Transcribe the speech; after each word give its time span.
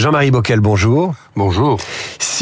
Jean-Marie 0.00 0.30
Bockel, 0.30 0.60
bonjour. 0.60 1.14
Bonjour. 1.36 1.78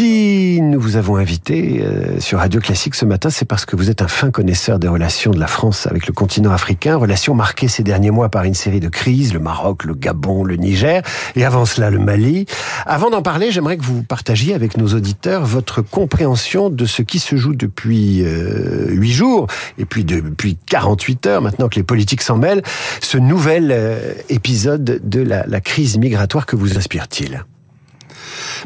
Si 0.00 0.60
nous 0.62 0.79
vous 0.79 0.94
avons 0.94 1.16
invité 1.16 1.82
euh, 1.82 2.21
sur 2.21 2.38
Radio 2.38 2.60
Classique 2.60 2.95
ce 2.95 3.04
matin, 3.04 3.30
c'est 3.30 3.45
parce 3.45 3.64
que 3.64 3.74
vous 3.74 3.90
êtes 3.90 4.01
un 4.01 4.06
fin 4.06 4.30
connaisseur 4.30 4.78
des 4.78 4.87
relations 4.87 5.32
de 5.32 5.40
la 5.40 5.48
France 5.48 5.88
avec 5.88 6.06
le 6.06 6.12
continent 6.12 6.53
africain, 6.53 6.94
relations 6.94 7.35
marquées 7.35 7.67
ces 7.67 7.82
derniers 7.82 8.12
mois 8.12 8.29
par 8.29 8.45
une 8.45 8.54
série 8.54 8.79
de 8.79 8.88
crises, 8.88 9.34
le 9.34 9.40
Maroc, 9.40 9.82
le 9.82 9.95
Gabon, 9.95 10.44
le 10.44 10.54
Niger, 10.54 11.03
et 11.34 11.44
avant 11.44 11.65
cela 11.65 11.90
le 11.90 11.98
Mali. 11.98 12.47
Avant 12.87 13.11
d'en 13.11 13.22
parler, 13.22 13.51
j'aimerais 13.51 13.76
que 13.76 13.83
vous 13.83 14.04
partagiez 14.04 14.54
avec 14.54 14.76
nos 14.76 14.87
auditeurs 14.94 15.44
votre 15.44 15.83
compréhension 15.83 16.70
de 16.70 16.87
ce 16.87 17.02
qui 17.02 17.19
se 17.19 17.34
joue 17.34 17.56
depuis 17.56 18.23
euh, 18.23 19.02
jours, 19.02 19.48
et 19.78 19.84
puis 19.84 20.05
depuis 20.05 20.56
48 20.66 21.27
heures, 21.27 21.42
maintenant 21.42 21.69
que 21.69 21.74
les 21.74 21.83
politiques 21.83 22.23
s'en 22.23 22.37
mêlent, 22.38 22.62
ce 23.01 23.19
nouvel 23.19 23.73
euh, 23.73 24.12
épisode 24.28 25.01
de 25.02 25.23
la 25.23 25.60
crise 25.60 25.99
migratoire 25.99 26.46
que 26.46 26.55
vous 26.55 26.79
inspire-t-il? 26.79 27.45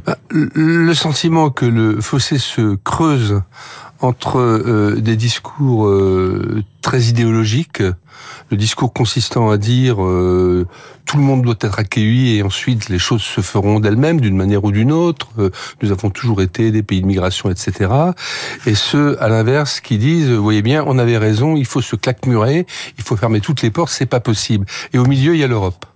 Bah, 0.07 0.17
le 0.31 0.95
sentiment 0.95 1.51
que 1.51 1.67
le 1.67 2.01
fossé 2.01 2.39
se 2.39 2.77
creuse 2.77 3.43
entre 4.03 4.39
euh, 4.39 5.01
des 5.01 5.17
discours 5.17 5.87
euh, 5.87 6.63
très 6.81 7.03
idéologiques, 7.05 7.83
le 8.51 8.57
discours 8.57 8.93
consistant 8.93 9.51
à 9.51 9.57
dire 9.57 10.05
euh, 10.05 10.67
tout 11.07 11.17
le 11.17 11.23
monde 11.23 11.43
doit 11.43 11.55
être 11.61 11.79
accueilli 11.79 12.37
et 12.37 12.43
ensuite 12.43 12.89
les 12.89 12.99
choses 12.99 13.23
se 13.23 13.41
feront 13.41 13.81
d'elles-mêmes 13.81 14.21
d'une 14.21 14.37
manière 14.37 14.65
ou 14.65 14.73
d'une 14.73 14.93
autre. 14.93 15.29
nous 15.83 15.93
avons 15.93 16.11
toujours 16.11 16.43
été 16.43 16.71
des 16.71 16.83
pays 16.83 17.01
de 17.01 17.07
migration, 17.07 17.51
etc. 17.51 17.91
Et 18.67 18.75
ceux 18.75 19.23
à 19.23 19.29
l'inverse 19.29 19.81
qui 19.81 19.99
disent, 19.99 20.31
vous 20.31 20.43
voyez 20.43 20.63
bien, 20.63 20.85
on 20.87 20.99
avait 20.99 21.19
raison, 21.19 21.57
il 21.57 21.67
faut 21.67 21.81
se 21.81 21.97
claquemurer, 21.97 22.67
il 22.99 23.05
faut 23.05 23.17
fermer 23.17 23.41
toutes 23.41 23.63
les 23.63 23.71
portes, 23.71 23.93
c'est 23.93 24.07
pas 24.07 24.21
possible. 24.21 24.67
Et 24.93 24.99
au 24.99 25.07
milieu, 25.07 25.35
il 25.35 25.41
y 25.41 25.45
a 25.45 25.49
l'Europe. 25.49 25.87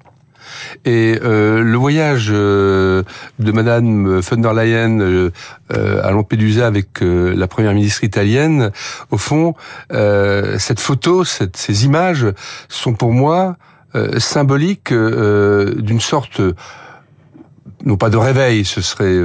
Et 0.84 1.18
euh, 1.22 1.62
le 1.62 1.76
voyage 1.76 2.30
euh, 2.32 3.02
de 3.38 3.52
Madame 3.52 4.20
von 4.20 4.36
der 4.36 4.52
Leyen 4.52 5.00
euh, 5.00 5.30
à 5.70 6.10
Lampedusa 6.10 6.66
avec 6.66 7.00
la 7.00 7.46
première 7.46 7.74
ministre 7.74 8.04
italienne, 8.04 8.70
au 9.10 9.18
fond, 9.18 9.54
cette 9.90 10.80
photo, 10.80 11.24
cette, 11.24 11.56
ces 11.56 11.84
images 11.84 12.26
sont 12.68 12.94
pour 12.94 13.12
moi 13.12 13.56
symboliques 14.18 14.92
d'une 14.92 16.00
sorte 16.00 16.40
non 17.84 17.96
pas 17.96 18.10
de 18.10 18.16
réveil, 18.16 18.64
ce 18.64 18.80
serait 18.80 19.18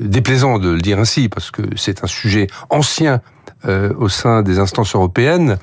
déplaisant 0.00 0.58
de 0.58 0.70
le 0.70 0.80
dire 0.80 0.98
ainsi, 0.98 1.28
parce 1.28 1.50
que 1.50 1.62
c'est 1.76 2.02
un 2.04 2.06
sujet 2.06 2.46
ancien 2.70 3.20
au 3.66 4.08
sein 4.08 4.42
des 4.42 4.58
instances 4.58 4.94
européennes, 4.94 5.58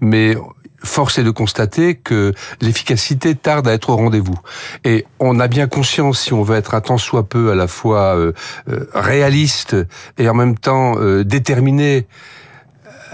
mais 0.00 0.36
force 0.84 1.18
est 1.18 1.24
de 1.24 1.30
constater 1.30 1.94
que 1.94 2.32
l'efficacité 2.60 3.34
tarde 3.34 3.68
à 3.68 3.72
être 3.72 3.90
au 3.90 3.96
rendez-vous. 3.96 4.38
Et 4.84 5.06
on 5.18 5.40
a 5.40 5.48
bien 5.48 5.66
conscience, 5.66 6.20
si 6.20 6.32
on 6.32 6.42
veut 6.42 6.56
être 6.56 6.74
un 6.74 6.80
tant 6.80 6.98
soit 6.98 7.28
peu 7.28 7.50
à 7.50 7.54
la 7.54 7.66
fois 7.66 8.16
euh, 8.16 8.32
euh, 8.68 8.88
réaliste 8.94 9.76
et 10.18 10.28
en 10.28 10.34
même 10.34 10.56
temps 10.56 10.94
euh, 10.98 11.24
déterminé 11.24 12.06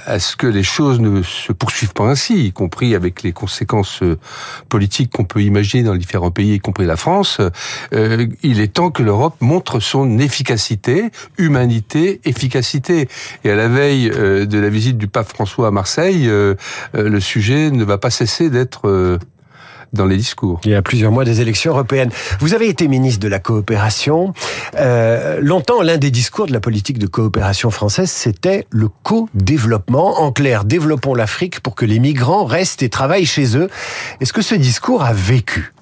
à 0.06 0.18
ce 0.18 0.36
que 0.36 0.46
les 0.46 0.62
choses 0.62 1.00
ne 1.00 1.22
se 1.22 1.52
poursuivent 1.52 1.92
pas 1.92 2.04
ainsi, 2.04 2.46
y 2.46 2.52
compris 2.52 2.94
avec 2.94 3.22
les 3.22 3.32
conséquences 3.32 4.02
euh, 4.02 4.18
politiques 4.68 5.10
qu'on 5.12 5.24
peut 5.24 5.42
imaginer 5.42 5.82
dans 5.82 5.94
différents 5.94 6.30
pays, 6.30 6.54
y 6.54 6.58
compris 6.58 6.86
la 6.86 6.96
France, 6.96 7.38
euh, 7.92 8.26
il 8.42 8.60
est 8.60 8.72
temps 8.72 8.90
que 8.90 9.02
l'Europe 9.02 9.36
montre 9.40 9.80
son 9.80 10.18
efficacité, 10.18 11.10
humanité, 11.38 12.20
efficacité. 12.24 13.08
Et 13.44 13.50
à 13.50 13.56
la 13.56 13.68
veille 13.68 14.10
euh, 14.14 14.46
de 14.46 14.58
la 14.58 14.68
visite 14.68 14.98
du 14.98 15.08
pape 15.08 15.28
François 15.28 15.68
à 15.68 15.70
Marseille, 15.70 16.30
le 16.94 17.20
sujet 17.20 17.70
ne 17.70 17.84
va 17.84 17.98
pas 17.98 18.10
cesser 18.10 18.50
d'être 18.50 19.18
dans 19.94 20.06
les 20.06 20.16
discours. 20.16 20.60
Il 20.64 20.72
y 20.72 20.74
a 20.74 20.82
plusieurs 20.82 21.12
mois 21.12 21.24
des 21.24 21.40
élections 21.40 21.72
européennes. 21.72 22.10
Vous 22.40 22.54
avez 22.54 22.68
été 22.68 22.88
ministre 22.88 23.20
de 23.20 23.28
la 23.28 23.38
coopération. 23.38 24.34
Euh, 24.76 25.40
longtemps, 25.40 25.82
l'un 25.82 25.96
des 25.96 26.10
discours 26.10 26.46
de 26.46 26.52
la 26.52 26.60
politique 26.60 26.98
de 26.98 27.06
coopération 27.06 27.70
française, 27.70 28.10
c'était 28.10 28.66
le 28.70 28.88
co-développement. 29.02 30.20
En 30.20 30.32
clair, 30.32 30.64
développons 30.64 31.14
l'Afrique 31.14 31.60
pour 31.60 31.74
que 31.74 31.84
les 31.84 31.98
migrants 31.98 32.44
restent 32.44 32.82
et 32.82 32.88
travaillent 32.88 33.26
chez 33.26 33.56
eux. 33.56 33.68
Est-ce 34.20 34.32
que 34.32 34.42
ce 34.42 34.54
discours 34.54 35.04
a 35.04 35.12
vécu? 35.12 35.73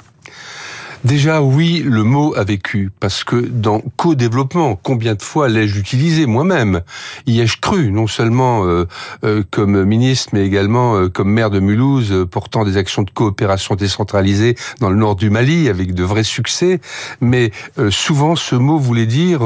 Déjà, 1.05 1.43
oui, 1.43 1.83
le 1.85 2.05
mot 2.05 2.33
a 2.37 2.45
vécu, 2.45 2.93
parce 3.01 3.25
que 3.25 3.35
dans 3.35 3.81
co-développement, 3.97 4.77
combien 4.77 5.17
de 5.17 5.23
fois 5.23 5.49
l'ai-je 5.49 5.77
utilisé 5.77 6.27
moi-même? 6.27 6.83
Y 7.27 7.41
ai-je 7.41 7.59
cru, 7.59 7.91
non 7.91 8.07
seulement 8.07 8.65
euh, 8.65 8.87
euh, 9.25 9.43
comme 9.51 9.83
ministre, 9.83 10.31
mais 10.33 10.47
également 10.47 10.95
euh, 10.95 11.09
comme 11.09 11.29
maire 11.29 11.51
de 11.51 11.59
Mulhouse, 11.59 12.27
portant 12.31 12.65
des 12.65 12.77
actions 12.77 13.03
de 13.03 13.11
coopération 13.11 13.75
décentralisée 13.75 14.55
dans 14.79 14.91
le 14.91 14.97
nord 14.97 15.17
du 15.17 15.29
Mali, 15.29 15.69
avec 15.69 15.93
de 15.93 16.05
vrais 16.05 16.23
succès? 16.23 16.81
Mais 17.21 17.51
souvent, 17.91 18.37
ce 18.37 18.55
mot 18.55 18.79
voulait 18.79 19.07
dire 19.07 19.41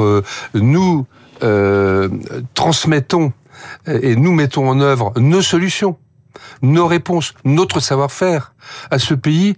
nous 0.53 1.05
transmettons 2.53 3.33
et 3.87 4.15
nous 4.15 4.33
mettons 4.33 4.69
en 4.69 4.79
œuvre 4.79 5.11
nos 5.17 5.41
solutions, 5.41 5.97
nos 6.61 6.85
réponses, 6.85 7.33
notre 7.45 7.79
savoir-faire 7.79 8.53
à 8.91 8.99
ce 8.99 9.13
pays 9.13 9.55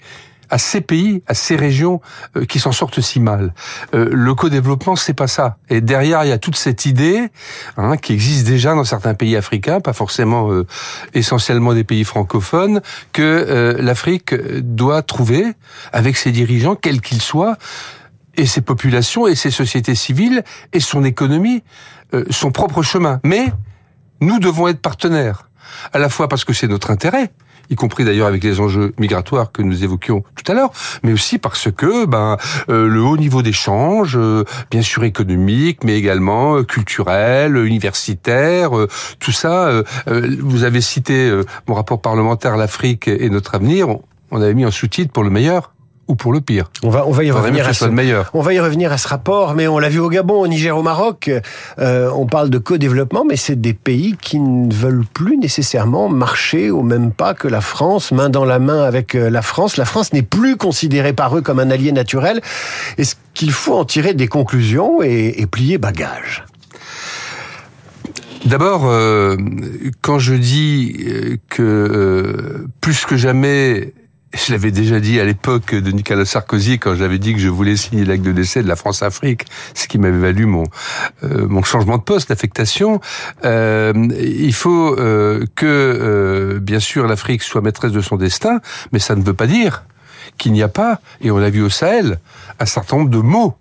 à 0.49 0.57
ces 0.57 0.81
pays, 0.81 1.23
à 1.27 1.33
ces 1.33 1.55
régions 1.55 2.01
euh, 2.35 2.45
qui 2.45 2.59
s'en 2.59 2.71
sortent 2.71 3.01
si 3.01 3.19
mal. 3.19 3.53
Euh, 3.93 4.09
le 4.11 4.33
co-développement, 4.33 4.95
c'est 4.95 5.13
pas 5.13 5.27
ça. 5.27 5.57
Et 5.69 5.81
derrière, 5.81 6.23
il 6.23 6.29
y 6.29 6.33
a 6.33 6.37
toute 6.37 6.55
cette 6.55 6.85
idée 6.85 7.29
hein, 7.77 7.97
qui 7.97 8.13
existe 8.13 8.45
déjà 8.45 8.73
dans 8.73 8.83
certains 8.83 9.13
pays 9.13 9.35
africains, 9.35 9.79
pas 9.79 9.93
forcément 9.93 10.51
euh, 10.51 10.65
essentiellement 11.13 11.73
des 11.73 11.83
pays 11.83 12.03
francophones, 12.03 12.81
que 13.13 13.77
l'Afrique 13.79 14.33
doit 14.33 15.01
trouver, 15.01 15.45
avec 15.91 16.17
ses 16.17 16.31
dirigeants, 16.31 16.75
quels 16.75 17.01
qu'ils 17.01 17.21
soient, 17.21 17.57
et 18.35 18.45
ses 18.45 18.61
populations, 18.61 19.27
et 19.27 19.35
ses 19.35 19.51
sociétés 19.51 19.95
civiles, 19.95 20.43
et 20.73 20.79
son 20.79 21.03
économie, 21.03 21.63
son 22.29 22.51
propre 22.51 22.83
chemin. 22.83 23.19
Mais 23.23 23.51
nous 24.21 24.39
devons 24.39 24.67
être 24.67 24.81
partenaires, 24.81 25.49
à 25.93 25.99
la 25.99 26.09
fois 26.09 26.27
parce 26.27 26.43
que 26.43 26.53
c'est 26.53 26.67
notre 26.67 26.91
intérêt, 26.91 27.31
y 27.69 27.75
compris 27.75 28.05
d'ailleurs 28.05 28.27
avec 28.27 28.43
les 28.43 28.59
enjeux 28.59 28.93
migratoires 28.97 29.51
que 29.51 29.61
nous 29.61 29.83
évoquions 29.83 30.23
tout 30.35 30.51
à 30.51 30.55
l'heure, 30.55 30.71
mais 31.03 31.13
aussi 31.13 31.37
parce 31.37 31.71
que 31.71 32.05
ben 32.05 32.37
euh, 32.69 32.87
le 32.87 33.01
haut 33.01 33.17
niveau 33.17 33.41
d'échange, 33.41 34.17
euh, 34.17 34.43
bien 34.71 34.81
sûr 34.81 35.03
économique, 35.03 35.83
mais 35.83 35.97
également 35.97 36.57
euh, 36.57 36.63
culturel, 36.63 37.57
universitaire, 37.57 38.71
tout 39.19 39.31
ça. 39.31 39.83
vous 40.39 40.63
avez 40.63 40.81
cité 40.81 41.31
mon 41.67 41.75
rapport 41.75 42.01
parlementaire 42.01 42.57
l'Afrique 42.57 43.07
et 43.07 43.29
notre 43.29 43.55
avenir. 43.55 43.87
On 44.31 44.41
avait 44.41 44.53
mis 44.53 44.63
un 44.63 44.71
sous-titre 44.71 45.11
pour 45.11 45.23
le 45.23 45.29
meilleur 45.29 45.71
ou 46.09 46.15
pour 46.15 46.33
le 46.33 46.41
pire. 46.41 46.65
On 46.83 46.89
va, 46.89 47.07
on 47.07 47.11
va 47.11 47.23
y 47.23 47.31
revenir 47.31 47.67
à 47.67 47.73
ce, 47.73 47.85
on 48.33 48.41
va 48.41 48.53
y 48.53 48.59
revenir 48.59 48.91
à 48.91 48.97
ce 48.97 49.07
rapport, 49.07 49.53
mais 49.53 49.67
on 49.67 49.77
l'a 49.77 49.89
vu 49.89 49.99
au 49.99 50.09
Gabon, 50.09 50.41
au 50.41 50.47
Niger, 50.47 50.75
au 50.75 50.81
Maroc. 50.81 51.29
Euh, 51.77 52.11
on 52.15 52.25
parle 52.25 52.49
de 52.49 52.57
co-développement, 52.57 53.23
mais 53.23 53.35
c'est 53.35 53.61
des 53.61 53.73
pays 53.73 54.17
qui 54.19 54.39
ne 54.39 54.73
veulent 54.73 55.05
plus 55.13 55.37
nécessairement 55.37 56.09
marcher 56.09 56.71
au 56.71 56.81
même 56.81 57.11
pas 57.11 57.35
que 57.35 57.47
la 57.47 57.61
France, 57.61 58.11
main 58.11 58.29
dans 58.29 58.43
la 58.43 58.57
main 58.57 58.83
avec 58.83 59.13
euh, 59.13 59.29
la 59.29 59.43
France. 59.43 59.77
La 59.77 59.85
France 59.85 60.11
n'est 60.11 60.23
plus 60.23 60.57
considérée 60.57 61.13
par 61.13 61.37
eux 61.37 61.41
comme 61.41 61.59
un 61.59 61.69
allié 61.69 61.91
naturel. 61.91 62.41
Est-ce 62.97 63.15
qu'il 63.35 63.51
faut 63.51 63.75
en 63.75 63.85
tirer 63.85 64.15
des 64.15 64.27
conclusions 64.27 65.03
et, 65.03 65.45
plier 65.45 65.77
bagage 65.77 66.43
D'abord, 68.45 68.87
euh, 68.87 69.37
quand 70.01 70.17
je 70.17 70.33
dis 70.33 71.39
que 71.49 72.65
plus 72.81 73.05
que 73.05 73.15
jamais 73.15 73.93
je 74.33 74.51
l'avais 74.51 74.71
déjà 74.71 74.99
dit 74.99 75.19
à 75.19 75.25
l'époque 75.25 75.73
de 75.73 75.91
Nicolas 75.91 76.25
Sarkozy 76.25 76.77
quand 76.77 76.95
j'avais 76.95 77.17
dit 77.17 77.33
que 77.33 77.39
je 77.39 77.49
voulais 77.49 77.75
signer 77.75 78.05
l'acte 78.05 78.23
de 78.23 78.31
décès 78.31 78.61
de 78.61 78.67
la 78.67 78.75
France-Afrique, 78.75 79.45
ce 79.73 79.87
qui 79.87 79.97
m'avait 79.97 80.19
valu 80.19 80.45
mon 80.45 80.65
euh, 81.23 81.47
mon 81.47 81.63
changement 81.63 81.97
de 81.97 82.03
poste, 82.03 82.29
d'affectation. 82.29 83.01
Euh, 83.43 83.93
il 84.19 84.53
faut 84.53 84.95
euh, 84.99 85.45
que, 85.55 85.65
euh, 85.65 86.59
bien 86.59 86.79
sûr, 86.79 87.07
l'Afrique 87.07 87.41
soit 87.41 87.61
maîtresse 87.61 87.91
de 87.91 88.01
son 88.01 88.17
destin, 88.17 88.59
mais 88.91 88.99
ça 88.99 89.15
ne 89.15 89.23
veut 89.23 89.33
pas 89.33 89.47
dire 89.47 89.83
qu'il 90.37 90.53
n'y 90.53 90.63
a 90.63 90.67
pas, 90.67 91.01
et 91.21 91.31
on 91.31 91.37
l'a 91.37 91.49
vu 91.49 91.61
au 91.61 91.69
Sahel, 91.69 92.19
un 92.59 92.65
certain 92.65 92.97
nombre 92.97 93.09
de 93.09 93.17
mots 93.17 93.57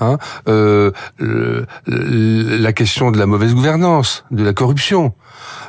Hein, 0.00 0.16
euh, 0.48 0.92
la 1.18 2.72
question 2.72 3.10
de 3.10 3.18
la 3.18 3.26
mauvaise 3.26 3.54
gouvernance, 3.54 4.24
de 4.30 4.42
la 4.42 4.52
corruption. 4.52 5.12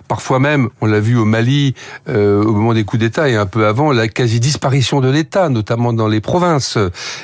Parfois 0.08 0.40
même, 0.40 0.70
on 0.82 0.86
l'a 0.86 1.00
vu 1.00 1.18
au 1.18 1.26
Mali 1.26 1.74
euh, 2.10 2.44
au 2.44 2.52
moment 2.54 2.74
des 2.74 2.84
coups 2.84 3.00
d'État 3.00 3.30
et 3.30 3.36
un 3.36 3.46
peu 3.46 3.68
avant, 3.68 3.92
la 3.92 4.08
quasi-disparition 4.08 5.00
de 5.00 5.10
l'État, 5.10 5.50
notamment 5.50 5.94
dans 5.94 6.08
les 6.08 6.22
provinces. 6.22 6.78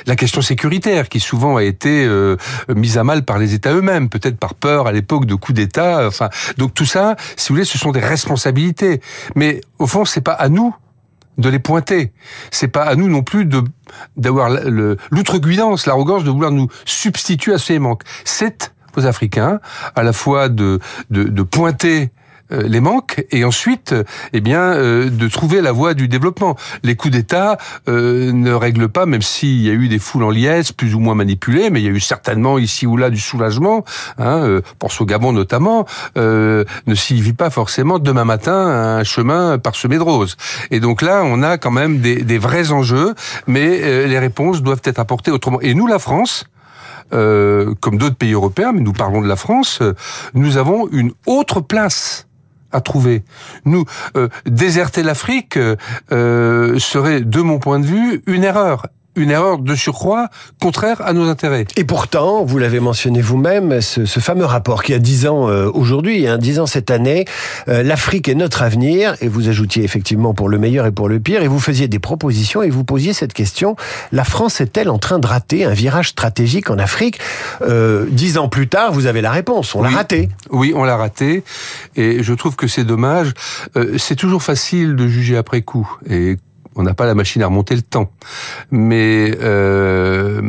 La 0.06 0.16
question 0.16 0.42
sécuritaire 0.42 1.08
qui 1.08 1.20
souvent 1.20 1.56
a 1.56 1.62
été 1.62 2.04
euh, 2.04 2.36
mise 2.74 2.98
à 2.98 3.04
mal 3.04 3.24
par 3.24 3.38
les 3.38 3.54
États 3.54 3.74
eux-mêmes, 3.74 4.08
peut-être 4.08 4.38
par 4.38 4.54
peur 4.54 4.86
à 4.86 4.92
l'époque 4.92 5.26
de 5.26 5.34
coups 5.34 5.56
d'État. 5.56 6.06
Enfin, 6.06 6.28
donc 6.56 6.74
tout 6.74 6.86
ça, 6.86 7.16
si 7.36 7.48
vous 7.48 7.56
voulez, 7.56 7.64
ce 7.64 7.78
sont 7.78 7.92
des 7.92 8.00
responsabilités. 8.00 9.00
Mais 9.34 9.60
au 9.78 9.86
fond, 9.86 10.04
c'est 10.04 10.22
pas 10.22 10.32
à 10.32 10.48
nous 10.48 10.74
de 11.38 11.48
les 11.48 11.58
pointer. 11.58 12.12
C'est 12.50 12.68
pas 12.68 12.84
à 12.84 12.94
nous 12.94 13.08
non 13.08 13.22
plus 13.22 13.44
de 13.44 13.62
d'avoir 14.16 14.50
l'outrecuidance, 15.10 15.86
l'arrogance 15.86 16.24
de 16.24 16.30
vouloir 16.30 16.50
nous 16.50 16.68
substituer 16.84 17.54
à 17.54 17.58
ces 17.58 17.78
manques. 17.78 18.02
C'est 18.24 18.72
aux 18.96 19.06
Africains 19.06 19.60
à 19.94 20.02
la 20.02 20.12
fois 20.12 20.48
de 20.48 20.80
de, 21.10 21.24
de 21.24 21.42
pointer 21.42 22.10
les 22.50 22.80
manques 22.80 23.24
et 23.30 23.44
ensuite, 23.44 23.94
eh 24.32 24.40
bien, 24.40 24.60
euh, 24.60 25.10
de 25.10 25.28
trouver 25.28 25.60
la 25.60 25.72
voie 25.72 25.94
du 25.94 26.08
développement. 26.08 26.56
Les 26.82 26.96
coups 26.96 27.12
d'État 27.12 27.58
euh, 27.88 28.32
ne 28.32 28.52
règlent 28.52 28.88
pas, 28.88 29.06
même 29.06 29.22
s'il 29.22 29.60
y 29.60 29.70
a 29.70 29.72
eu 29.72 29.88
des 29.88 29.98
foules 29.98 30.24
en 30.24 30.30
liesse, 30.30 30.72
plus 30.72 30.94
ou 30.94 31.00
moins 31.00 31.14
manipulées, 31.14 31.70
mais 31.70 31.80
il 31.80 31.84
y 31.84 31.88
a 31.88 31.92
eu 31.92 32.00
certainement 32.00 32.58
ici 32.58 32.86
ou 32.86 32.96
là 32.96 33.10
du 33.10 33.20
soulagement. 33.20 33.84
Hein, 34.18 34.60
pour 34.78 34.92
ce 34.92 35.04
Gabon 35.04 35.32
notamment, 35.32 35.86
ne 36.16 36.64
signifie 36.94 37.32
pas 37.32 37.50
forcément 37.50 37.98
demain 37.98 38.24
matin 38.24 38.52
un 38.52 39.04
chemin 39.04 39.58
parsemé 39.58 39.96
de 39.96 40.02
roses. 40.02 40.36
Et 40.70 40.80
donc 40.80 41.02
là, 41.02 41.22
on 41.24 41.42
a 41.42 41.58
quand 41.58 41.70
même 41.70 42.00
des, 42.00 42.22
des 42.22 42.38
vrais 42.38 42.70
enjeux, 42.70 43.14
mais 43.46 44.06
les 44.06 44.18
réponses 44.18 44.62
doivent 44.62 44.82
être 44.84 44.98
apportées 44.98 45.30
autrement. 45.30 45.60
Et 45.60 45.74
nous, 45.74 45.86
la 45.86 45.98
France, 45.98 46.46
euh, 47.14 47.74
comme 47.80 47.96
d'autres 47.96 48.16
pays 48.16 48.32
européens, 48.32 48.72
mais 48.72 48.80
nous 48.80 48.92
parlons 48.92 49.22
de 49.22 49.28
la 49.28 49.36
France, 49.36 49.80
nous 50.34 50.58
avons 50.58 50.88
une 50.92 51.12
autre 51.24 51.60
place 51.62 52.27
à 52.72 52.80
trouver. 52.80 53.22
Nous, 53.64 53.84
euh, 54.16 54.28
déserter 54.46 55.02
l'Afrique 55.02 55.58
euh, 56.12 56.78
serait, 56.78 57.20
de 57.20 57.40
mon 57.40 57.58
point 57.58 57.80
de 57.80 57.86
vue, 57.86 58.22
une 58.26 58.44
erreur 58.44 58.86
une 59.18 59.30
erreur 59.30 59.58
de 59.58 59.74
surcroît 59.74 60.28
contraire 60.60 61.00
à 61.04 61.12
nos 61.12 61.28
intérêts. 61.28 61.66
Et 61.76 61.84
pourtant, 61.84 62.44
vous 62.44 62.58
l'avez 62.58 62.80
mentionné 62.80 63.20
vous-même, 63.20 63.80
ce, 63.80 64.06
fameux 64.20 64.44
rapport 64.44 64.82
qui 64.82 64.94
a 64.94 64.98
10 64.98 65.26
ans 65.26 65.48
euh, 65.48 65.70
aujourd'hui, 65.72 66.26
hein, 66.26 66.38
10 66.38 66.60
ans 66.60 66.66
cette 66.66 66.90
année, 66.90 67.24
euh, 67.68 67.82
l'Afrique 67.82 68.28
est 68.28 68.34
notre 68.34 68.62
avenir, 68.62 69.14
et 69.20 69.28
vous 69.28 69.48
ajoutiez 69.48 69.84
effectivement 69.84 70.34
pour 70.34 70.48
le 70.48 70.58
meilleur 70.58 70.86
et 70.86 70.92
pour 70.92 71.08
le 71.08 71.20
pire, 71.20 71.42
et 71.42 71.48
vous 71.48 71.60
faisiez 71.60 71.88
des 71.88 71.98
propositions 71.98 72.62
et 72.62 72.70
vous 72.70 72.84
posiez 72.84 73.12
cette 73.12 73.32
question, 73.32 73.76
la 74.12 74.24
France 74.24 74.60
est-elle 74.60 74.90
en 74.90 74.98
train 74.98 75.18
de 75.18 75.26
rater 75.26 75.64
un 75.64 75.74
virage 75.74 76.10
stratégique 76.10 76.70
en 76.70 76.78
Afrique? 76.78 77.18
Euh, 77.62 78.06
Dix 78.10 78.38
ans 78.38 78.48
plus 78.48 78.68
tard, 78.68 78.92
vous 78.92 79.06
avez 79.06 79.20
la 79.20 79.30
réponse, 79.30 79.74
on 79.74 79.82
l'a 79.82 79.90
raté. 79.90 80.28
Oui, 80.50 80.72
on 80.74 80.84
l'a 80.84 80.96
raté, 80.96 81.44
et 81.96 82.22
je 82.22 82.34
trouve 82.34 82.56
que 82.56 82.66
c'est 82.66 82.84
dommage. 82.84 83.32
c'est 83.98 84.16
toujours 84.16 84.42
facile 84.42 84.96
de 84.96 85.06
juger 85.06 85.36
après 85.36 85.62
coup, 85.62 85.90
et 86.08 86.36
on 86.78 86.84
n'a 86.84 86.94
pas 86.94 87.06
la 87.06 87.14
machine 87.14 87.42
à 87.42 87.46
remonter 87.46 87.74
le 87.74 87.82
temps. 87.82 88.10
Mais 88.70 89.36
euh, 89.42 90.40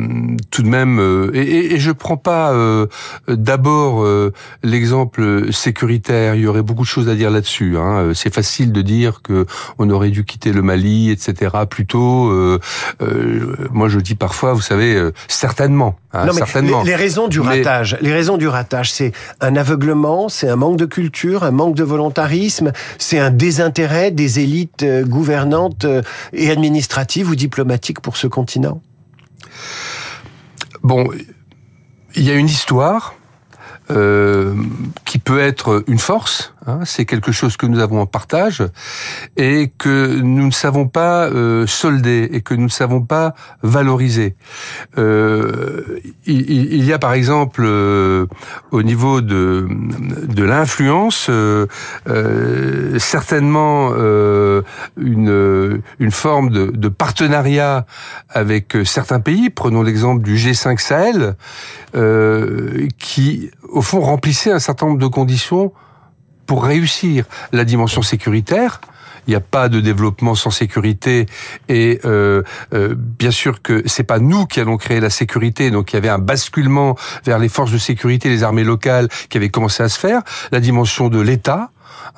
tout 0.51 0.63
de 0.63 0.67
même, 0.67 0.99
euh, 0.99 1.31
et, 1.33 1.73
et, 1.73 1.79
je 1.79 1.91
prends 1.91 2.17
pas 2.17 2.51
euh, 2.51 2.87
d'abord 3.27 4.03
euh, 4.03 4.33
l'exemple 4.63 5.51
sécuritaire. 5.51 6.35
Il 6.35 6.41
y 6.41 6.47
aurait 6.47 6.63
beaucoup 6.63 6.81
de 6.81 6.87
choses 6.87 7.09
à 7.09 7.15
dire 7.15 7.29
là-dessus. 7.29 7.77
Hein. 7.77 8.11
C'est 8.13 8.33
facile 8.33 8.71
de 8.71 8.81
dire 8.81 9.21
que 9.21 9.45
on 9.77 9.89
aurait 9.89 10.09
dû 10.09 10.25
quitter 10.25 10.51
le 10.51 10.61
Mali, 10.61 11.11
etc. 11.11 11.51
Plutôt, 11.69 12.31
moi 13.71 13.89
je 13.89 13.99
dis 13.99 14.15
parfois, 14.15 14.53
vous 14.53 14.61
savez, 14.61 15.11
certainement. 15.27 15.97
Hein, 16.11 16.25
non, 16.25 16.33
mais 16.33 16.39
certainement. 16.39 16.83
Les, 16.83 16.95
raisons 16.95 17.27
du 17.27 17.39
ratage, 17.39 17.97
les 18.01 18.11
raisons 18.11 18.37
du 18.37 18.47
ratage, 18.47 18.91
c'est 18.91 19.11
un 19.41 19.55
aveuglement, 19.55 20.27
c'est 20.29 20.49
un 20.49 20.55
manque 20.55 20.77
de 20.77 20.85
culture, 20.85 21.43
un 21.43 21.51
manque 21.51 21.75
de 21.75 21.83
volontarisme, 21.83 22.71
c'est 22.97 23.19
un 23.19 23.29
désintérêt 23.29 24.09
des 24.09 24.39
élites 24.39 24.85
gouvernantes 25.03 25.85
et 26.33 26.49
administrative 26.49 27.29
ou 27.29 27.35
diplomatique 27.35 27.99
pour 28.01 28.17
ce 28.17 28.27
continent? 28.27 28.81
Bon, 30.89 31.07
il 32.15 32.23
y 32.23 32.31
a 32.31 32.33
une 32.33 32.47
histoire 32.47 33.13
euh, 33.91 34.55
qui 35.05 35.19
peut 35.19 35.39
être 35.39 35.83
une 35.85 35.99
force, 35.99 36.55
hein, 36.65 36.79
c'est 36.85 37.05
quelque 37.05 37.31
chose 37.31 37.57
que 37.57 37.65
nous 37.65 37.79
avons 37.79 38.01
en 38.01 38.05
partage 38.05 38.63
et 39.37 39.71
que 39.77 40.19
nous 40.21 40.45
ne 40.45 40.51
savons 40.51 40.87
pas 40.87 41.25
euh, 41.27 41.67
solder 41.67 42.29
et 42.31 42.41
que 42.41 42.53
nous 42.53 42.65
ne 42.65 42.69
savons 42.69 43.01
pas 43.01 43.33
valoriser. 43.63 44.35
Euh, 44.97 45.99
il, 46.25 46.83
y 46.83 46.93
a 46.93 46.99
par 46.99 47.13
exemple 47.13 47.63
euh, 47.65 48.25
au 48.71 48.83
niveau 48.83 49.21
de, 49.21 49.67
de 50.27 50.43
l'influence 50.43 51.27
euh, 51.29 51.67
certainement 52.97 53.93
une, 54.97 55.81
une 55.99 56.11
forme 56.11 56.49
de, 56.49 56.65
de 56.67 56.87
partenariat 56.89 57.85
avec 58.29 58.77
certains 58.85 59.19
pays. 59.19 59.49
Prenons 59.49 59.83
l'exemple 59.83 60.21
du 60.23 60.35
G5 60.35 60.79
Sahel 60.79 61.35
qui 62.97 63.51
au 63.71 63.81
fond, 63.81 63.99
remplissait 64.01 64.51
un 64.51 64.59
certain 64.59 64.87
nombre 64.87 64.99
de 64.99 65.07
conditions 65.07 65.73
pour 66.49 66.63
réussir 66.63 67.25
la 67.51 67.63
dimension 67.63 68.01
sécuritaire. 68.01 68.81
Il 69.27 69.29
n'y 69.29 69.35
a 69.35 69.39
pas 69.39 69.69
de 69.69 69.79
développement 69.79 70.33
sans 70.33 70.49
sécurité 70.49 71.27
et 71.67 71.99
euh, 72.05 72.41
euh, 72.73 72.95
bien 72.97 73.29
sûr 73.29 73.61
que 73.61 73.83
c'est 73.85 74.03
pas 74.03 74.17
nous 74.17 74.47
qui 74.47 74.59
allons 74.59 74.77
créer 74.77 74.99
la 74.99 75.11
sécurité. 75.11 75.69
Donc 75.69 75.93
il 75.93 75.97
y 75.97 75.97
avait 75.97 76.09
un 76.09 76.17
basculement 76.17 76.95
vers 77.23 77.37
les 77.37 77.49
forces 77.49 77.71
de 77.71 77.77
sécurité, 77.77 78.29
les 78.29 78.41
armées 78.41 78.63
locales 78.63 79.09
qui 79.29 79.37
avaient 79.37 79.49
commencé 79.49 79.83
à 79.83 79.89
se 79.89 79.99
faire. 79.99 80.23
La 80.51 80.59
dimension 80.59 81.09
de 81.09 81.21
l'État, 81.21 81.69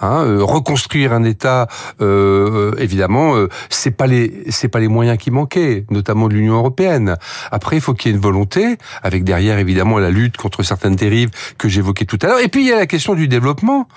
Hein, 0.01 0.23
euh, 0.25 0.43
reconstruire 0.43 1.13
un 1.13 1.23
État, 1.23 1.67
euh, 2.01 2.73
évidemment, 2.79 3.35
euh, 3.35 3.49
c'est 3.69 3.91
pas 3.91 4.07
les 4.07 4.43
c'est 4.49 4.67
pas 4.67 4.79
les 4.79 4.87
moyens 4.87 5.17
qui 5.17 5.29
manquaient, 5.29 5.85
notamment 5.91 6.27
de 6.27 6.33
l'Union 6.33 6.55
européenne. 6.55 7.17
Après, 7.51 7.75
il 7.75 7.81
faut 7.81 7.93
qu'il 7.93 8.09
y 8.09 8.13
ait 8.13 8.15
une 8.15 8.21
volonté, 8.21 8.77
avec 9.03 9.23
derrière 9.23 9.59
évidemment 9.59 9.99
la 9.99 10.09
lutte 10.09 10.37
contre 10.37 10.63
certaines 10.63 10.95
dérives 10.95 11.29
que 11.57 11.69
j'évoquais 11.69 12.05
tout 12.05 12.17
à 12.23 12.27
l'heure. 12.27 12.39
Et 12.39 12.47
puis 12.47 12.61
il 12.61 12.67
y 12.67 12.73
a 12.73 12.77
la 12.77 12.87
question 12.87 13.13
du 13.13 13.27
développement, 13.27 13.87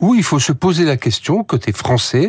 où 0.00 0.14
il 0.14 0.22
faut 0.22 0.38
se 0.38 0.52
poser 0.52 0.84
la 0.84 0.96
question 0.96 1.44
côté 1.44 1.72
français, 1.72 2.28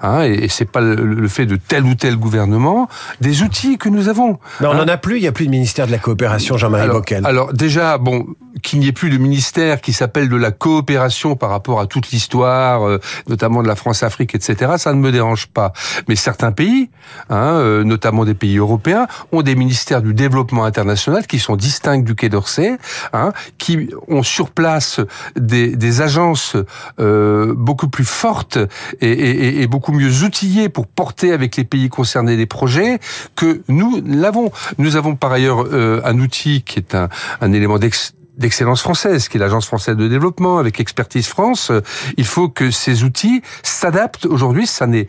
hein, 0.00 0.22
et, 0.22 0.48
c'est 0.48 0.70
pas 0.70 0.80
le, 0.80 1.28
fait 1.28 1.46
de 1.46 1.56
tel 1.56 1.84
ou 1.84 1.94
tel 1.94 2.16
gouvernement, 2.16 2.88
des 3.20 3.42
outils 3.42 3.78
que 3.78 3.88
nous 3.88 4.08
avons. 4.08 4.38
Mais 4.60 4.66
on 4.66 4.74
n'en 4.74 4.82
hein. 4.82 4.88
a 4.88 4.96
plus. 4.96 5.16
Il 5.16 5.22
y 5.22 5.28
a 5.28 5.32
plus 5.32 5.46
de 5.46 5.50
ministère 5.50 5.86
de 5.86 5.92
la 5.92 5.98
coopération, 5.98 6.56
Jean-Marie 6.56 6.88
Bockel. 6.88 7.26
Alors 7.26 7.52
déjà, 7.52 7.98
bon, 7.98 8.26
qu'il 8.62 8.80
n'y 8.80 8.88
ait 8.88 8.92
plus 8.92 9.10
de 9.10 9.18
ministère 9.18 9.80
qui 9.80 9.92
s'appelle 9.92 10.28
de 10.28 10.36
la 10.36 10.50
coopération 10.50 11.36
par 11.36 11.50
rapport 11.50 11.80
à 11.80 11.86
toute 11.86 12.10
l'histoire, 12.10 12.29
euh, 12.38 12.98
notamment 13.28 13.62
de 13.62 13.68
la 13.68 13.76
France-Afrique, 13.76 14.34
etc., 14.34 14.72
ça 14.76 14.92
ne 14.92 15.00
me 15.00 15.12
dérange 15.12 15.46
pas. 15.46 15.72
Mais 16.08 16.16
certains 16.16 16.52
pays, 16.52 16.90
hein, 17.28 17.54
euh, 17.54 17.84
notamment 17.84 18.24
des 18.24 18.34
pays 18.34 18.58
européens, 18.58 19.06
ont 19.32 19.42
des 19.42 19.54
ministères 19.54 20.02
du 20.02 20.14
développement 20.14 20.64
international 20.64 21.26
qui 21.26 21.38
sont 21.38 21.56
distincts 21.56 21.98
du 21.98 22.14
Quai 22.14 22.28
d'Orsay, 22.28 22.76
hein, 23.12 23.32
qui 23.58 23.90
ont 24.08 24.22
sur 24.22 24.50
place 24.50 25.00
des, 25.36 25.76
des 25.76 26.00
agences 26.00 26.56
euh, 26.98 27.54
beaucoup 27.56 27.88
plus 27.88 28.04
fortes 28.04 28.58
et, 29.00 29.10
et, 29.10 29.62
et, 29.62 29.66
beaucoup 29.66 29.92
mieux 29.92 30.22
outillées 30.24 30.68
pour 30.68 30.86
porter 30.86 31.32
avec 31.32 31.56
les 31.56 31.64
pays 31.64 31.88
concernés 31.88 32.36
des 32.36 32.46
projets 32.46 32.98
que 33.36 33.62
nous 33.68 34.02
l'avons. 34.06 34.50
Nous 34.78 34.96
avons 34.96 35.16
par 35.16 35.32
ailleurs 35.32 35.66
un 36.04 36.18
outil 36.18 36.62
qui 36.62 36.78
est 36.78 36.94
un, 36.94 37.08
un 37.40 37.52
élément 37.52 37.78
d'ex 37.78 38.14
d'excellence 38.40 38.80
française, 38.80 39.28
qui 39.28 39.36
est 39.36 39.40
l'Agence 39.40 39.66
française 39.66 39.96
de 39.96 40.08
développement, 40.08 40.58
avec 40.58 40.80
Expertise 40.80 41.28
France. 41.28 41.70
Il 42.16 42.26
faut 42.26 42.48
que 42.48 42.70
ces 42.70 43.04
outils 43.04 43.42
s'adaptent. 43.62 44.26
Aujourd'hui, 44.26 44.66
ça 44.66 44.86
n'est 44.86 45.06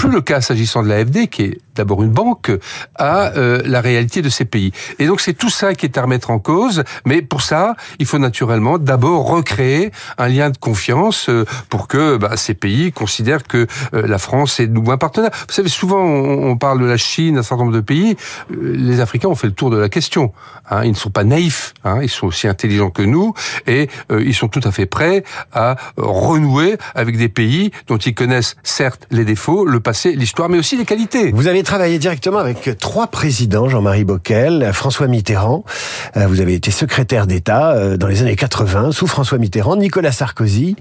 plus 0.00 0.10
le 0.10 0.22
cas 0.22 0.40
s'agissant 0.40 0.82
de 0.82 0.88
l'AFD, 0.88 1.28
qui 1.28 1.42
est 1.42 1.58
d'abord 1.74 2.02
une 2.02 2.10
banque, 2.10 2.50
à 2.96 3.36
euh, 3.36 3.60
la 3.66 3.82
réalité 3.82 4.22
de 4.22 4.30
ces 4.30 4.46
pays. 4.46 4.72
Et 4.98 5.06
donc 5.06 5.20
c'est 5.20 5.34
tout 5.34 5.50
ça 5.50 5.74
qui 5.74 5.84
est 5.84 5.98
à 5.98 6.02
remettre 6.02 6.30
en 6.30 6.38
cause, 6.38 6.84
mais 7.04 7.20
pour 7.20 7.42
ça, 7.42 7.74
il 7.98 8.06
faut 8.06 8.18
naturellement 8.18 8.78
d'abord 8.78 9.28
recréer 9.28 9.90
un 10.16 10.28
lien 10.28 10.48
de 10.48 10.56
confiance 10.56 11.28
euh, 11.28 11.44
pour 11.68 11.86
que 11.86 12.16
bah, 12.16 12.38
ces 12.38 12.54
pays 12.54 12.92
considèrent 12.92 13.44
que 13.44 13.66
euh, 13.92 14.06
la 14.06 14.16
France 14.16 14.58
est 14.58 14.68
de 14.68 14.72
nouveau 14.72 14.92
un 14.92 14.96
partenaire. 14.96 15.30
Vous 15.48 15.54
savez, 15.54 15.68
souvent 15.68 16.02
on, 16.02 16.56
parle 16.56 16.80
de 16.80 16.86
la 16.86 16.96
Chine, 16.96 17.36
un 17.36 17.42
certain 17.42 17.64
nombre 17.64 17.76
de 17.76 17.82
pays, 17.82 18.16
les 18.50 19.00
Africains 19.00 19.28
ont 19.28 19.34
fait 19.34 19.48
le 19.48 19.52
tour 19.52 19.68
de 19.68 19.76
la 19.76 19.90
question. 19.90 20.32
Hein, 20.70 20.84
ils 20.84 20.90
ne 20.90 20.96
sont 20.96 21.10
pas 21.10 21.24
naïfs, 21.24 21.74
hein, 21.84 22.00
ils 22.02 22.08
sont 22.08 22.26
aussi 22.26 22.48
intelligents 22.48 22.90
que 22.90 23.02
nous, 23.02 23.34
et 23.66 23.88
ils 24.10 24.34
sont 24.34 24.48
tout 24.48 24.60
à 24.64 24.72
fait 24.72 24.86
prêts 24.86 25.24
à 25.52 25.76
renouer 25.96 26.76
avec 26.94 27.16
des 27.16 27.28
pays 27.28 27.70
dont 27.86 27.98
ils 27.98 28.14
connaissent 28.14 28.56
certes 28.62 29.06
les 29.10 29.24
défauts, 29.24 29.66
l'histoire, 30.04 30.48
mais 30.48 30.58
aussi 30.58 30.76
les 30.76 30.84
qualités. 30.84 31.30
Vous 31.32 31.46
avez 31.46 31.62
travaillé 31.62 31.98
directement 31.98 32.38
avec 32.38 32.78
trois 32.78 33.08
présidents, 33.08 33.68
Jean-Marie 33.68 34.04
Bockel, 34.04 34.70
François 34.72 35.06
Mitterrand. 35.06 35.64
Euh, 36.16 36.26
vous 36.26 36.40
avez 36.40 36.54
été 36.54 36.70
secrétaire 36.70 37.26
d'État 37.26 37.72
euh, 37.72 37.96
dans 37.96 38.06
les 38.06 38.22
années 38.22 38.36
80 38.36 38.92
sous 38.92 39.06
François 39.06 39.38
Mitterrand, 39.38 39.76
Nicolas 39.76 40.12
Sarkozy. 40.12 40.76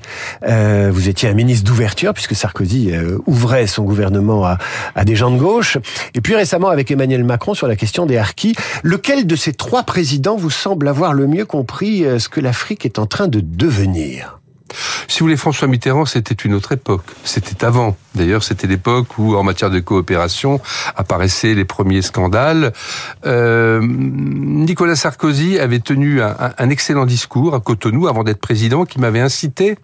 Euh, 0.48 0.90
vous 0.94 1.10
étiez 1.10 1.30
un 1.30 1.34
ministre 1.34 1.66
d'ouverture 1.66 2.14
puisque 2.14 2.36
Sarkozy 2.36 2.92
ouvrait 3.26 3.68
son 3.68 3.84
gouvernement 3.84 4.46
à, 4.46 4.58
à 4.96 5.06
des 5.06 5.16
gens 5.16 5.32
de 5.32 5.38
gauche. 5.38 5.78
Et 6.14 6.22
puis 6.22 6.36
récemment 6.36 6.70
avec 6.70 6.92
Emmanuel 6.92 7.24
Macron 7.24 7.54
sur 7.54 7.68
la 7.68 7.76
question 7.76 8.06
des 8.06 8.18
harkis. 8.18 8.56
Lequel 8.84 9.28
de 9.28 9.36
ces 9.36 9.54
trois 9.54 9.84
présidents 9.84 10.38
vous 10.38 10.50
semble 10.50 10.88
avoir 10.88 11.14
le 11.14 11.28
mieux 11.28 11.46
compris 11.46 12.06
ce 12.20 12.30
que 12.30 12.40
l'Afrique 12.40 12.86
est 12.86 13.00
en 13.00 13.06
train 13.06 13.28
de 13.28 13.40
devenir? 13.42 14.39
Si 15.08 15.20
vous 15.20 15.26
voulez, 15.26 15.38
François 15.38 15.68
Mitterrand, 15.68 16.06
c'était 16.06 16.34
une 16.34 16.54
autre 16.54 16.72
époque. 16.72 17.04
C'était 17.24 17.66
avant. 17.66 17.98
D'ailleurs, 18.16 18.44
c'était 18.44 18.68
l'époque 18.68 19.18
où, 19.18 19.36
en 19.36 19.44
matière 19.44 19.70
de 19.70 19.80
coopération, 19.80 20.62
apparaissaient 20.96 21.54
les 21.54 21.66
premiers 21.66 22.02
scandales. 22.02 22.74
Euh, 23.26 23.82
Nicolas 23.84 24.96
Sarkozy 24.96 25.60
avait 25.60 25.80
tenu 25.80 26.22
un, 26.22 26.36
un, 26.58 26.70
excellent 26.70 27.06
discours 27.06 27.56
à 27.56 27.60
Cotonou 27.60 28.08
avant 28.08 28.24
d'être 28.24 28.40
président, 28.40 28.86
qui 28.86 29.00
m'avait 29.00 29.20
incité 29.20 29.78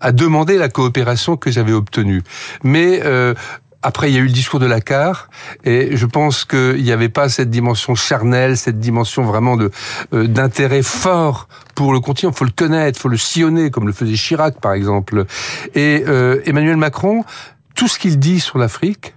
à 0.00 0.12
demander 0.12 0.58
la 0.58 0.68
coopération 0.68 1.36
que 1.36 1.50
j'avais 1.50 1.72
obtenue. 1.72 2.22
Mais 2.62 3.00
euh, 3.04 3.34
après, 3.82 4.10
il 4.10 4.14
y 4.14 4.18
a 4.18 4.20
eu 4.20 4.26
le 4.26 4.32
discours 4.32 4.58
de 4.58 4.66
Lacar, 4.66 5.28
et 5.64 5.96
je 5.96 6.06
pense 6.06 6.44
qu'il 6.44 6.82
n'y 6.82 6.92
avait 6.92 7.08
pas 7.08 7.28
cette 7.28 7.50
dimension 7.50 7.94
charnelle, 7.94 8.56
cette 8.56 8.80
dimension 8.80 9.22
vraiment 9.22 9.56
de 9.56 9.70
euh, 10.12 10.26
d'intérêt 10.26 10.82
fort 10.82 11.48
pour 11.74 11.92
le 11.92 12.00
continent. 12.00 12.32
Il 12.32 12.36
faut 12.36 12.44
le 12.44 12.50
connaître, 12.50 12.98
il 12.98 13.02
faut 13.02 13.08
le 13.08 13.16
sillonner, 13.16 13.70
comme 13.70 13.86
le 13.86 13.92
faisait 13.92 14.14
Chirac, 14.14 14.60
par 14.60 14.72
exemple. 14.72 15.26
Et 15.74 16.04
euh, 16.08 16.40
Emmanuel 16.46 16.76
Macron, 16.76 17.24
tout 17.74 17.86
ce 17.86 17.98
qu'il 17.98 18.18
dit 18.18 18.40
sur 18.40 18.58
l'Afrique, 18.58 19.14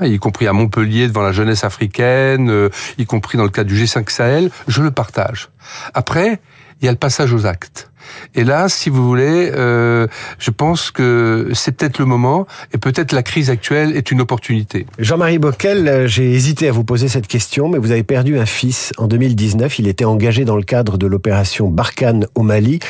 hein, 0.00 0.06
y 0.06 0.18
compris 0.18 0.46
à 0.46 0.52
Montpellier 0.52 1.08
devant 1.08 1.22
la 1.22 1.32
jeunesse 1.32 1.64
africaine, 1.64 2.50
euh, 2.50 2.68
y 2.98 3.06
compris 3.06 3.38
dans 3.38 3.44
le 3.44 3.50
cadre 3.50 3.70
du 3.70 3.82
G5 3.82 4.10
Sahel, 4.10 4.50
je 4.68 4.82
le 4.82 4.90
partage. 4.90 5.48
Après, 5.94 6.40
il 6.80 6.84
y 6.84 6.88
a 6.88 6.92
le 6.92 6.98
passage 6.98 7.32
aux 7.32 7.46
actes. 7.46 7.90
Et 8.34 8.44
là, 8.44 8.68
si 8.68 8.90
vous 8.90 9.06
voulez, 9.06 9.50
euh, 9.54 10.06
je 10.38 10.50
pense 10.50 10.90
que 10.90 11.50
c'est 11.54 11.72
peut-être 11.72 11.98
le 11.98 12.04
moment, 12.04 12.46
et 12.74 12.78
peut-être 12.78 13.12
la 13.12 13.22
crise 13.22 13.50
actuelle 13.50 13.96
est 13.96 14.10
une 14.10 14.20
opportunité. 14.20 14.86
Jean-Marie 14.98 15.38
Bockel, 15.38 15.88
euh, 15.88 16.06
j'ai 16.06 16.32
hésité 16.32 16.68
à 16.68 16.72
vous 16.72 16.84
poser 16.84 17.08
cette 17.08 17.26
question, 17.26 17.68
mais 17.68 17.78
vous 17.78 17.90
avez 17.90 18.02
perdu 18.02 18.38
un 18.38 18.46
fils 18.46 18.92
en 18.98 19.06
2019. 19.06 19.78
Il 19.78 19.88
était 19.88 20.04
engagé 20.04 20.44
dans 20.44 20.56
le 20.56 20.62
cadre 20.62 20.98
de 20.98 21.06
l'opération 21.06 21.68
Barkhane 21.68 22.26
au 22.34 22.42
Mali, 22.42 22.80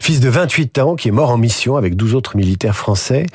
fils 0.00 0.20
de 0.20 0.28
28 0.28 0.78
ans 0.78 0.96
qui 0.96 1.08
est 1.08 1.12
mort 1.12 1.30
en 1.30 1.38
mission 1.38 1.76
avec 1.76 1.96
12 1.96 2.14
autres 2.14 2.36
militaires 2.36 2.76
français. 2.76 3.26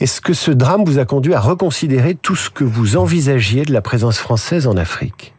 Est-ce 0.00 0.20
que 0.20 0.32
ce 0.32 0.50
drame 0.50 0.84
vous 0.84 0.98
a 0.98 1.04
conduit 1.04 1.34
à 1.34 1.40
reconsidérer 1.40 2.14
tout 2.14 2.36
ce 2.36 2.50
que 2.50 2.64
vous 2.64 2.96
envisagiez 2.96 3.64
de 3.64 3.72
la 3.72 3.82
présence 3.82 4.18
française 4.18 4.66
en 4.66 4.76
Afrique? 4.76 5.34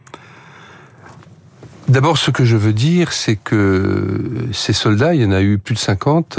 D'abord, 1.88 2.16
ce 2.16 2.30
que 2.30 2.44
je 2.44 2.56
veux 2.56 2.72
dire, 2.72 3.12
c'est 3.12 3.34
que 3.34 4.48
ces 4.52 4.72
soldats, 4.72 5.14
il 5.14 5.22
y 5.22 5.24
en 5.24 5.32
a 5.32 5.42
eu 5.42 5.58
plus 5.58 5.74
de 5.74 5.80
50, 5.80 6.38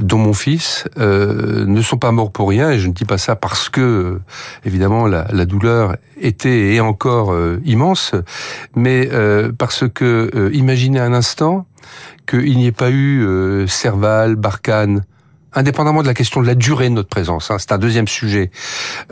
dont 0.00 0.18
mon 0.18 0.32
fils, 0.32 0.88
euh, 0.98 1.66
ne 1.66 1.82
sont 1.82 1.98
pas 1.98 2.10
morts 2.10 2.32
pour 2.32 2.48
rien, 2.48 2.70
et 2.70 2.78
je 2.78 2.88
ne 2.88 2.92
dis 2.92 3.04
pas 3.04 3.18
ça 3.18 3.36
parce 3.36 3.68
que, 3.68 4.18
évidemment, 4.64 5.06
la, 5.06 5.26
la 5.30 5.44
douleur 5.44 5.96
était 6.18 6.74
et 6.74 6.80
encore 6.80 7.32
euh, 7.32 7.60
immense, 7.66 8.12
mais 8.74 9.10
euh, 9.12 9.52
parce 9.56 9.84
que, 9.92 10.30
euh, 10.34 10.50
imaginez 10.54 11.00
un 11.00 11.12
instant 11.12 11.66
qu'il 12.26 12.56
n'y 12.56 12.66
ait 12.66 12.72
pas 12.72 12.90
eu 12.90 13.66
Serval, 13.66 14.36
Barkhane, 14.36 15.02
indépendamment 15.54 16.02
de 16.02 16.06
la 16.06 16.14
question 16.14 16.40
de 16.40 16.46
la 16.46 16.54
durée 16.54 16.88
de 16.88 16.94
notre 16.94 17.08
présence, 17.08 17.50
hein, 17.50 17.56
c'est 17.58 17.72
un 17.72 17.78
deuxième 17.78 18.08
sujet, 18.08 18.50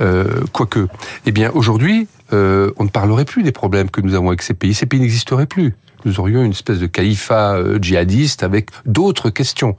euh, 0.01 0.43
quoique, 0.53 0.87
eh 1.27 1.33
bien 1.33 1.51
aujourd'hui, 1.55 2.09
euh, 2.33 2.71
on 2.77 2.85
ne 2.85 2.89
parlerait 2.89 3.25
plus 3.25 3.43
des 3.43 3.53
problèmes 3.53 3.91
que 3.91 4.01
nous 4.01 4.15
avons 4.15 4.29
avec 4.29 4.43
ces 4.43 4.55
pays. 4.55 4.75
Ces 4.75 4.87
pays 4.87 5.01
n'existeraient 5.01 5.47
plus. 5.47 5.75
Nous 6.05 6.21
aurions 6.21 6.43
une 6.43 6.53
espèce 6.53 6.79
de 6.79 6.87
califat 6.87 7.57
euh, 7.57 7.79
djihadiste 7.81 8.43
avec 8.43 8.71
d'autres 8.87 9.31
questions. 9.31 9.77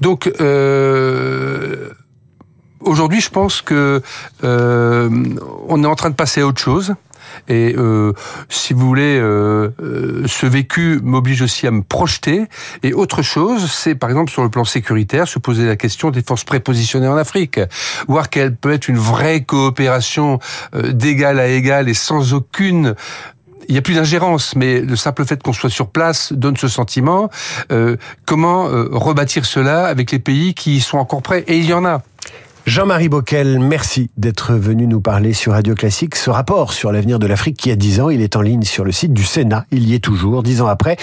Donc, 0.00 0.32
euh, 0.40 1.90
aujourd'hui, 2.80 3.20
je 3.20 3.30
pense 3.30 3.60
que 3.62 4.02
euh, 4.44 5.10
on 5.68 5.84
est 5.84 5.86
en 5.86 5.94
train 5.94 6.10
de 6.10 6.14
passer 6.14 6.40
à 6.40 6.46
autre 6.46 6.60
chose. 6.60 6.94
Et 7.48 7.74
euh, 7.76 8.12
si 8.48 8.74
vous 8.74 8.86
voulez, 8.86 9.18
euh, 9.18 9.70
euh, 9.82 10.24
ce 10.26 10.46
vécu 10.46 11.00
m'oblige 11.02 11.42
aussi 11.42 11.66
à 11.66 11.70
me 11.70 11.82
projeter. 11.82 12.44
Et 12.82 12.92
autre 12.92 13.22
chose, 13.22 13.70
c'est 13.70 13.94
par 13.94 14.10
exemple 14.10 14.30
sur 14.30 14.42
le 14.42 14.50
plan 14.50 14.64
sécuritaire, 14.64 15.28
se 15.28 15.38
poser 15.38 15.66
la 15.66 15.76
question 15.76 16.10
des 16.10 16.22
forces 16.22 16.44
prépositionnées 16.44 17.08
en 17.08 17.16
Afrique, 17.16 17.60
voir 18.06 18.30
quelle 18.30 18.54
peut 18.54 18.72
être 18.72 18.88
une 18.88 18.98
vraie 18.98 19.42
coopération 19.42 20.38
d'égal 20.74 21.38
à 21.38 21.48
égal 21.48 21.88
et 21.88 21.94
sans 21.94 22.34
aucune 22.34 22.94
il 23.68 23.72
n'y 23.72 23.78
a 23.78 23.82
plus 23.82 23.94
d'ingérence, 23.94 24.56
mais 24.56 24.80
le 24.80 24.96
simple 24.96 25.24
fait 25.26 25.42
qu'on 25.42 25.52
soit 25.52 25.70
sur 25.70 25.88
place 25.88 26.32
donne 26.32 26.56
ce 26.56 26.68
sentiment. 26.68 27.30
Euh, 27.70 27.96
comment 28.24 28.68
euh, 28.68 28.88
rebâtir 28.90 29.44
cela 29.44 29.86
avec 29.86 30.10
les 30.10 30.18
pays 30.18 30.54
qui 30.54 30.80
sont 30.80 30.96
encore 30.96 31.22
prêts? 31.22 31.44
Et 31.46 31.58
il 31.58 31.66
y 31.66 31.74
en 31.74 31.84
a. 31.84 32.02
Jean-Marie 32.68 33.08
Bockel, 33.08 33.58
merci 33.60 34.10
d'être 34.18 34.52
venu 34.52 34.86
nous 34.86 35.00
parler 35.00 35.32
sur 35.32 35.52
Radio 35.52 35.74
Classique. 35.74 36.14
Ce 36.16 36.28
rapport 36.28 36.74
sur 36.74 36.92
l'avenir 36.92 37.18
de 37.18 37.26
l'Afrique 37.26 37.56
qui 37.56 37.70
a 37.70 37.76
10 37.76 38.00
ans, 38.02 38.10
il 38.10 38.20
est 38.20 38.36
en 38.36 38.42
ligne 38.42 38.64
sur 38.64 38.84
le 38.84 38.92
site 38.92 39.14
du 39.14 39.24
Sénat. 39.24 39.64
Il 39.70 39.88
y 39.88 39.94
est 39.94 40.00
toujours, 40.04 40.42
dix 40.42 40.60
ans 40.60 40.66
après. 40.66 40.98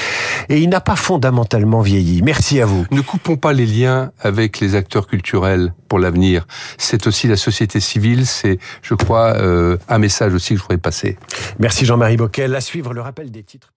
Et 0.48 0.60
il 0.60 0.69
n'a 0.69 0.79
pas 0.79 0.95
fondamentalement 0.95 1.81
vieilli. 1.81 2.22
Merci 2.22 2.62
à 2.62 2.67
vous. 2.67 2.86
Ne 2.91 3.01
coupons 3.01 3.36
pas 3.36 3.51
les 3.51 3.65
liens 3.65 4.12
avec 4.22 4.60
les 4.60 4.75
acteurs 4.75 5.07
culturels 5.07 5.74
pour 5.88 5.98
l'avenir. 5.98 6.45
C'est 6.77 7.07
aussi 7.07 7.27
la 7.27 7.36
société 7.36 7.79
civile. 7.79 8.27
C'est, 8.27 8.60
je 8.84 8.93
crois, 8.93 9.34
euh, 9.38 9.77
un 9.89 9.98
message 9.98 10.36
aussi 10.36 10.53
que 10.53 10.60
je 10.60 10.62
voudrais 10.62 10.77
passer. 10.77 11.17
Merci 11.57 11.84
Jean-Marie 11.84 12.17
Bockel. 12.17 12.53
À 12.53 12.62
suivre 12.62 12.93
le 12.93 13.01
rappel 13.01 13.31
des 13.31 13.41
titres. 13.41 13.74